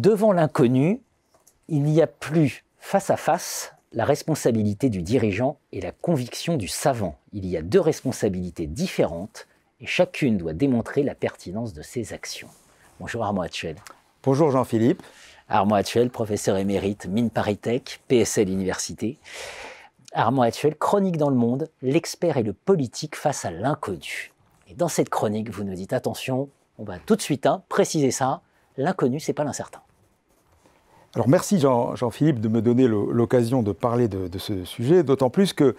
[0.00, 1.00] Devant l'inconnu,
[1.66, 6.68] il n'y a plus face à face la responsabilité du dirigeant et la conviction du
[6.68, 7.18] savant.
[7.32, 9.48] Il y a deux responsabilités différentes
[9.80, 12.46] et chacune doit démontrer la pertinence de ses actions.
[13.00, 13.74] Bonjour Armand Hatchuel.
[14.22, 15.02] Bonjour Jean-Philippe.
[15.48, 19.18] Armand Hatchuel, professeur émérite Mine Paritech, PSL Université.
[20.12, 24.30] Armand Hatchuel, chronique dans le monde, l'expert et le politique face à l'inconnu.
[24.68, 28.12] Et dans cette chronique, vous nous dites attention, on va tout de suite hein, préciser
[28.12, 28.42] ça,
[28.76, 29.80] l'inconnu, c'est pas l'incertain.
[31.14, 35.74] Alors merci Jean-Philippe de me donner l'occasion de parler de, ce sujet, d'autant plus que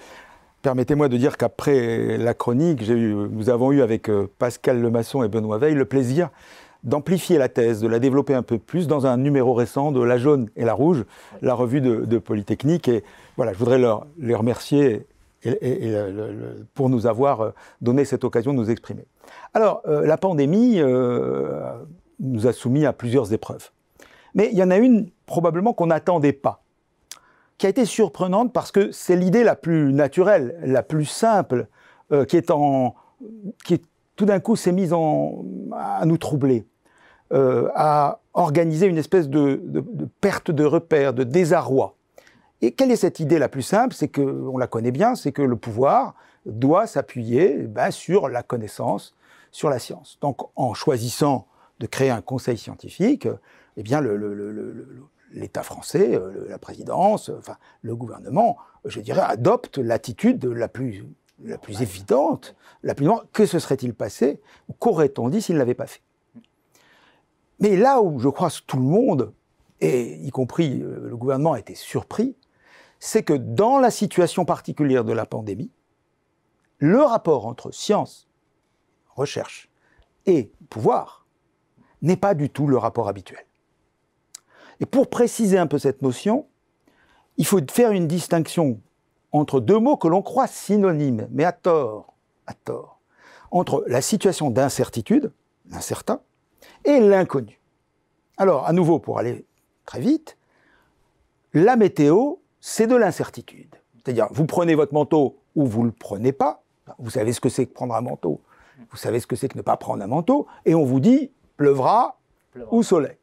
[0.63, 5.59] permettez-moi de dire qu'après la chronique, nous avons eu avec euh, Pascal Lemasson et Benoît
[5.59, 6.29] Veil le plaisir
[6.83, 10.17] d'amplifier la thèse, de la développer un peu plus dans un numéro récent de La
[10.17, 11.05] Jaune et la Rouge,
[11.41, 12.87] la revue de, Polytechnique.
[12.87, 13.03] Et
[13.37, 13.79] voilà, je voudrais
[14.17, 15.05] les remercier
[16.73, 17.51] pour nous avoir euh,
[17.81, 19.05] donné cette occasion de nous exprimer.
[19.53, 20.81] Alors, euh, la pandémie
[22.19, 23.69] nous a soumis à plusieurs épreuves.
[24.35, 26.63] Mais il y en a une probablement qu'on n'attendait pas,
[27.57, 31.67] qui a été surprenante parce que c'est l'idée la plus naturelle, la plus simple,
[32.11, 32.95] euh, qui est en,
[33.65, 33.81] qui
[34.15, 36.65] tout d'un coup s'est mise en, à nous troubler,
[37.31, 39.61] euh, à organiser une espèce de,
[40.21, 41.95] perte de repère, de désarroi.
[42.61, 43.93] Et quelle est cette idée la plus simple?
[43.93, 48.43] C'est que, on la connaît bien, c'est que le pouvoir doit s'appuyer ben, sur la
[48.43, 49.15] connaissance,
[49.51, 50.17] sur la science.
[50.21, 51.47] Donc, en choisissant
[51.79, 53.27] de créer un conseil scientifique,
[53.79, 54.01] eh bien,
[55.31, 61.05] l'État français, euh, la présidence, enfin, le gouvernement, je dirais, adopte l'attitude la plus,
[61.41, 64.41] la plus évidente, la plus que se serait-il passé,
[64.79, 66.01] qu'aurait-on dit s'il ne l'avait pas fait?
[67.61, 69.33] Mais là où je crois que tout le monde,
[69.79, 72.35] et y compris euh, le gouvernement, a été surpris,
[72.99, 75.71] c'est que dans la situation particulière de la pandémie,
[76.79, 78.27] le rapport entre science,
[79.15, 79.69] recherche
[80.25, 81.25] et pouvoir
[82.01, 83.45] n'est pas du tout le rapport habituel.
[84.79, 86.45] Et pour préciser un peu cette notion,
[87.37, 88.79] il faut faire une distinction
[89.31, 92.13] entre deux mots que l'on croit synonymes, mais à tort,
[92.47, 92.99] à tort,
[93.51, 95.31] entre la situation d'incertitude,
[95.69, 96.21] l'incertain,
[96.85, 97.59] et l'inconnu.
[98.37, 99.45] Alors, à nouveau, pour aller
[99.85, 100.37] très vite,
[101.53, 103.75] la météo, c'est de l'incertitude.
[103.95, 106.61] C'est-à-dire, vous prenez votre manteau ou vous ne le prenez pas.
[106.97, 108.41] Vous savez ce que c'est que prendre un manteau.
[108.91, 110.47] Vous savez ce que c'est que ne pas prendre un manteau.
[110.65, 112.17] Et on vous dit, pleuvra,
[112.71, 113.18] ou soleil.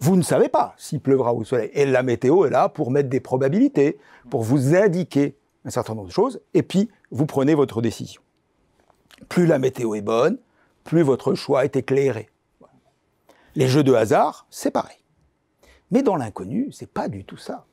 [0.00, 1.70] Vous ne savez pas s'il pleuvra ou soleil.
[1.74, 3.98] Et la météo est là pour mettre des probabilités,
[4.30, 8.22] pour vous indiquer un certain nombre de choses, et puis vous prenez votre décision.
[9.28, 10.38] Plus la météo est bonne,
[10.84, 12.30] plus votre choix est éclairé.
[13.54, 14.96] Les jeux de hasard, c'est pareil.
[15.90, 17.66] Mais dans l'inconnu, c'est pas du tout ça.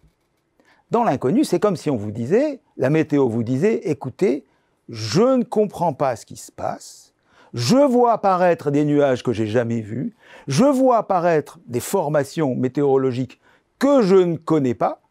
[0.92, 4.46] Dans l'inconnu, c'est comme si on vous disait, la météo vous disait, écoutez,
[4.90, 7.14] je ne comprends pas ce qui se passe,
[7.54, 10.16] je vois apparaître des nuages que j'ai jamais vus,
[10.48, 13.40] je vois apparaître des formations météorologiques
[13.80, 15.02] que je ne connais pas,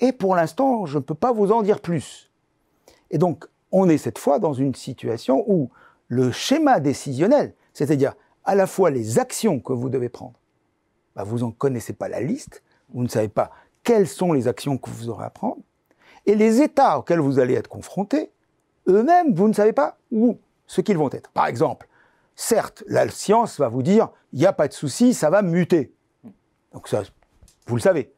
[0.00, 2.30] et pour l'instant, je ne peux pas vous en dire plus.
[3.10, 5.70] Et donc, on est cette fois dans une situation où
[6.08, 8.14] le schéma décisionnel, c'est-à-dire
[8.44, 10.38] à la fois les actions que vous devez prendre,
[11.16, 13.50] bah, vous n'en connaissez pas la liste, vous ne savez pas
[13.82, 15.58] quelles sont les actions que vous aurez à prendre,
[16.26, 18.30] et les états auxquels vous allez être confrontés,
[18.86, 21.30] eux-mêmes, vous ne savez pas où ce qu'ils vont être.
[21.30, 21.88] Par exemple,
[22.36, 25.92] certes, la science va vous dire, il n'y a pas de souci, ça va muter.
[26.72, 27.02] Donc ça,
[27.66, 28.12] vous le savez.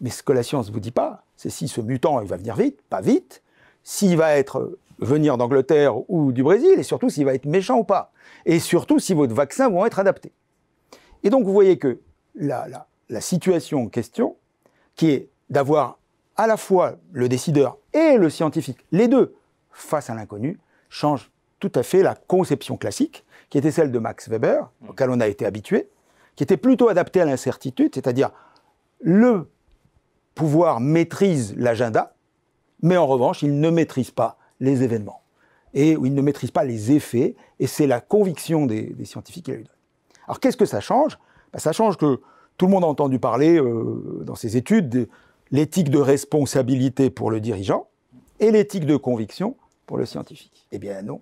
[0.00, 2.38] Mais ce que la science ne vous dit pas, c'est si ce mutant, il va
[2.38, 3.42] venir vite, pas vite,
[3.82, 7.84] s'il va être venir d'Angleterre ou du Brésil, et surtout s'il va être méchant ou
[7.84, 8.12] pas.
[8.46, 10.32] Et surtout si vos vaccins vont être adaptés.
[11.22, 12.00] Et donc vous voyez que
[12.34, 14.36] la situation en question,
[14.94, 15.98] qui est d'avoir
[16.36, 19.34] à la fois le décideur et le scientifique, les deux,
[19.70, 20.58] face à l'inconnu,
[20.88, 21.30] change
[21.60, 24.88] tout à fait la conception classique, qui était celle de Max Weber, mm.
[24.90, 25.88] auquel on a été habitué,
[26.34, 28.30] qui était plutôt adaptée à l'incertitude, c'est-à-dire
[29.00, 29.48] le
[30.34, 32.14] pouvoir maîtrise l'agenda,
[32.82, 35.22] mais en revanche, il ne maîtrise pas les événements.
[35.74, 39.58] Et il ne maîtrise pas les effets, et c'est la conviction des, scientifiques qui l'a
[39.58, 39.64] eu.
[40.26, 41.18] Alors qu'est-ce que ça change?
[41.52, 42.20] Ben, Ça change que
[42.56, 45.08] tout le monde a entendu parler euh, dans ses études de
[45.50, 47.88] l'éthique de responsabilité pour le dirigeant
[48.40, 50.66] et l'éthique de conviction pour le scientifique.
[50.72, 51.20] Eh bien non,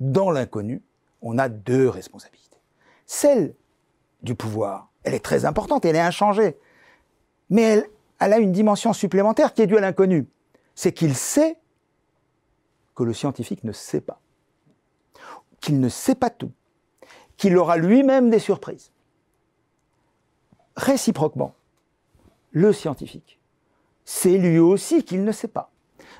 [0.00, 0.82] dans l'inconnu,
[1.22, 2.58] on a deux responsabilités.
[3.06, 3.54] Celle
[4.22, 6.56] du pouvoir, elle est très importante, elle est inchangée.
[7.50, 7.86] Mais
[8.18, 10.26] elle, a une dimension supplémentaire qui est due à l'inconnu.
[10.74, 11.58] C'est qu'il sait
[12.94, 14.20] que le scientifique ne sait pas.
[15.60, 16.52] Qu'il ne sait pas tout.
[17.36, 18.90] Qu'il aura lui-même des surprises.
[20.76, 21.54] Réciproquement,
[22.50, 23.38] le scientifique
[24.04, 25.70] sait lui aussi qu'il ne sait pas.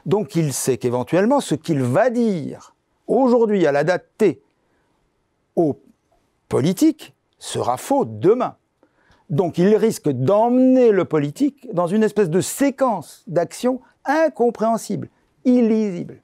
[0.06, 2.73] Donc il sait qu'éventuellement ce qu'il va dire
[3.06, 4.42] aujourd'hui, à la date T,
[5.56, 5.80] aux
[6.48, 8.56] politiques, sera faux demain.
[9.30, 15.08] Donc il risque d'emmener le politique dans une espèce de séquence d'actions incompréhensible,
[15.44, 16.22] illisible.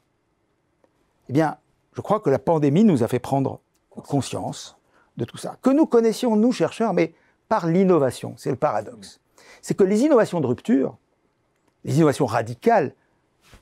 [1.29, 1.57] Eh bien,
[1.93, 3.61] je crois que la pandémie nous a fait prendre
[3.91, 4.77] conscience
[5.17, 7.15] de tout ça, que nous connaissions, nous chercheurs, mais
[7.49, 8.35] par l'innovation.
[8.37, 9.21] C'est le paradoxe.
[9.61, 10.97] C'est que les innovations de rupture,
[11.85, 12.95] les innovations radicales,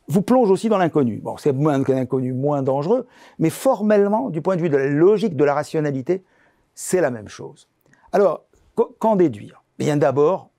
[0.09, 1.19] vous plongent aussi dans l'inconnu.
[1.19, 3.07] Bon, c'est moins l'inconnu, moins dangereux,
[3.39, 6.25] mais formellement, du point de vue de la logique, de la rationalité,
[6.75, 7.69] c'est la même chose.
[8.13, 8.45] Alors,
[8.99, 9.63] qu'en déduire?
[9.79, 10.51] Bien d'abord,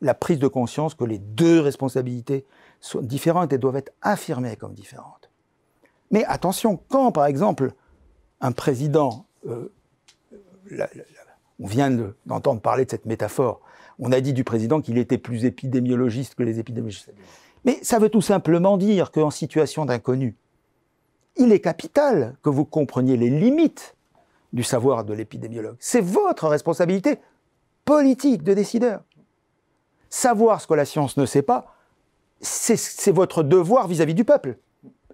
[0.00, 2.44] la prise de conscience que les deux responsabilités
[2.80, 5.30] sont différentes et doivent être affirmées comme différentes.
[6.10, 7.72] Mais attention, quand par exemple
[8.40, 9.72] un président, euh,
[11.60, 11.90] on vient
[12.26, 13.60] d'entendre parler de cette métaphore,
[13.98, 17.12] on a dit du président qu'il était plus épidémiologiste que les épidémiologistes.
[17.64, 20.36] Mais ça veut tout simplement dire qu'en situation d'inconnu,
[21.36, 23.96] il est capital que vous compreniez les limites
[24.52, 25.76] du savoir de l'épidémiologue.
[25.80, 27.18] C'est votre responsabilité
[27.84, 29.02] politique de décideur.
[30.10, 31.74] Savoir ce que la science ne sait pas,
[32.40, 34.58] c'est votre devoir vis-à-vis du peuple.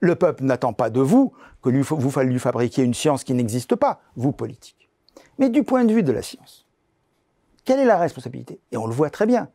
[0.00, 4.00] Le peuple n'attend pas de vous que vous lui fabriquer une science qui n'existe pas,
[4.16, 4.88] vous politiques.
[5.38, 6.66] Mais du point de vue de la science,
[7.64, 8.60] quelle est la responsabilité?
[8.72, 9.48] Et on le voit très bien.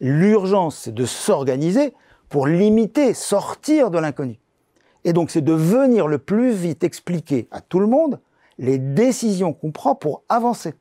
[0.00, 1.94] L'urgence, c'est de s'organiser
[2.30, 4.38] pour limiter, sortir de l'inconnu.
[5.04, 8.20] Et donc, c'est de venir le plus vite expliquer à tout le monde
[8.58, 10.74] les décisions qu'on prend pour avancer.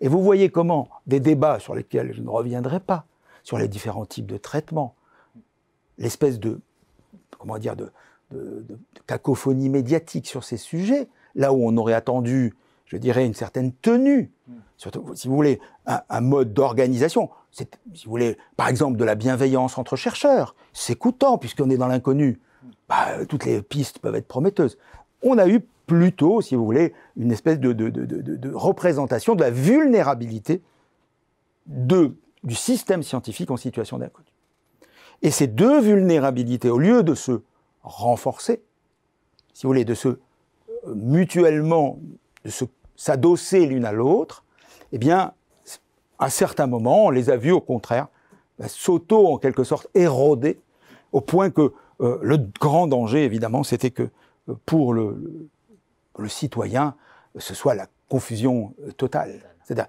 [0.00, 3.06] Et vous voyez comment des débats sur lesquels je ne reviendrai pas,
[3.42, 4.94] sur les différents types de traitements,
[5.98, 6.60] l'espèce de,
[7.38, 7.92] comment de,
[9.06, 12.54] cacophonie médiatique sur ces sujets, là où on aurait attendu,
[12.90, 14.32] je dirais, une certaine tenue,
[14.76, 17.64] surtout, si vous voulez, un, mode d'organisation, si
[18.04, 22.40] vous voulez, par exemple, de la bienveillance entre chercheurs, s'écoutant, puisqu'on est dans l'inconnu,
[22.88, 24.76] bah, toutes les pistes peuvent être prometteuses.
[25.22, 30.60] On a eu plutôt, si vous voulez, une espèce de, représentation de la vulnérabilité
[31.66, 34.26] de, du système scientifique en situation d'inconnu.
[35.22, 37.42] Et ces deux vulnérabilités, au lieu de se
[37.84, 38.62] renforcer,
[39.54, 40.18] si vous voulez, de se euh,
[40.96, 42.00] mutuellement,
[42.44, 42.50] de
[43.00, 44.44] s'adosser l'une à l'autre,
[44.92, 45.32] eh bien,
[46.18, 48.08] à certains moments, on les a vus au contraire
[48.58, 50.60] bah, s'auto, en quelque sorte, éroder,
[51.12, 54.02] au point que euh, le grand danger, évidemment, c'était que
[54.50, 55.48] euh, pour le,
[56.28, 56.94] citoyen,
[57.38, 59.40] ce soit la confusion euh, totale.
[59.64, 59.86] C'est-à-dire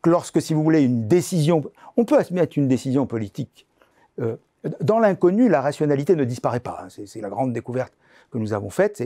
[0.00, 1.62] que lorsque, si vous voulez, une décision,
[1.98, 3.66] on peut admettre une décision politique.
[4.80, 6.84] Dans l'inconnu, la rationalité ne disparaît pas.
[6.84, 6.88] Hein.
[6.88, 7.92] C'est la grande découverte
[8.30, 9.02] que nous avons faite,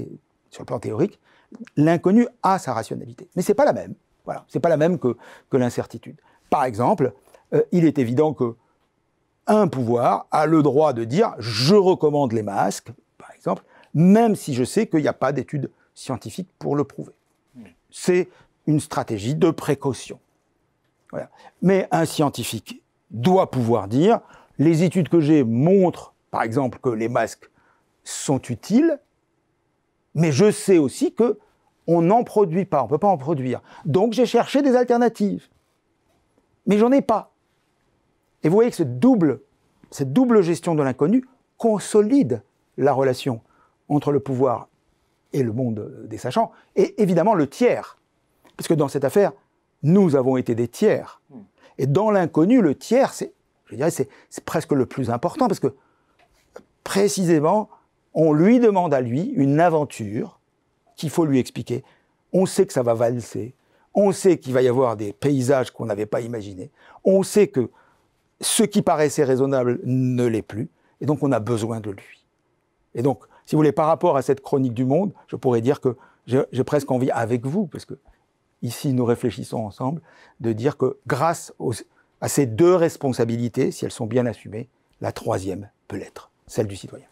[0.50, 1.18] sur le plan théorique.
[1.76, 3.94] L'inconnu a sa rationalité, mais c'est pas la même.
[4.48, 5.16] C'est pas la même que,
[5.52, 6.20] l'incertitude.
[6.50, 7.14] Par exemple,
[7.54, 8.56] euh, il est évident que
[9.46, 13.64] un pouvoir a le droit de dire je recommande les masques, par exemple,
[13.94, 17.12] même si je sais qu'il n'y a pas d'études scientifique pour le prouver.
[17.90, 18.28] C'est
[18.66, 20.20] une stratégie de précaution.
[21.62, 24.20] Mais un scientifique doit pouvoir dire
[24.58, 27.50] les études que j'ai montrent, par exemple, que les masques
[28.04, 29.00] sont utiles,
[30.18, 31.38] mais je sais aussi que
[31.86, 33.62] on n'en produit pas, on ne peut pas en produire.
[33.86, 35.48] Donc j'ai cherché des alternatives.
[36.66, 37.32] Mais j'en ai pas.
[38.42, 39.40] Et vous voyez que cette double,
[40.42, 41.24] gestion de l'inconnu
[41.56, 42.42] consolide
[42.76, 43.40] la relation
[43.88, 44.68] entre le pouvoir
[45.32, 47.98] et le monde des sachants, et évidemment le tiers.
[48.56, 49.32] Parce que dans cette affaire,
[49.82, 51.22] nous avons été des tiers.
[51.78, 53.32] Et dans l'inconnu, le tiers, c'est,
[54.44, 55.74] presque le plus important, parce que
[56.82, 57.68] précisément,
[58.20, 60.40] on lui demande à lui une aventure
[60.96, 61.84] qu'il faut lui expliquer.
[62.32, 63.54] On sait que ça va valser,
[63.94, 66.72] on sait qu'il va y avoir des paysages qu'on n'avait pas imaginés,
[67.04, 67.70] on sait que
[68.40, 70.68] ce qui paraissait raisonnable ne l'est plus,
[71.00, 72.26] et donc on a besoin de lui.
[72.96, 75.80] Et donc, si vous voulez, par rapport à cette chronique du monde, je pourrais dire
[75.80, 75.96] que
[76.26, 77.94] j'ai presque envie, avec vous, parce que
[78.62, 80.02] ici nous réfléchissons ensemble,
[80.40, 81.54] de dire que grâce
[82.20, 84.68] à ces deux responsabilités, si elles sont bien assumées,
[85.00, 87.06] la troisième peut l'être, celle du citoyen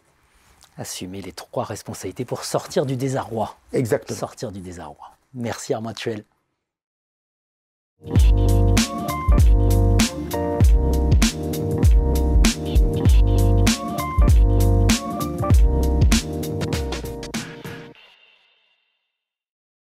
[0.77, 3.57] assumer les trois responsabilités pour sortir du désarroi.
[3.73, 4.17] Exactement.
[4.17, 5.11] Sortir du désarroi.
[5.33, 6.23] Merci Armand Tuel.